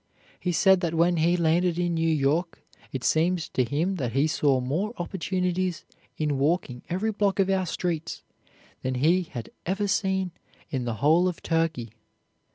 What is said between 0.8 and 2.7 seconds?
that when he landed in New York